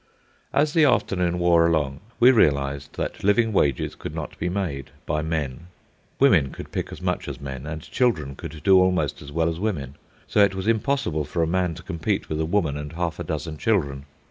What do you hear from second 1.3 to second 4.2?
wore along, we realised that living wages could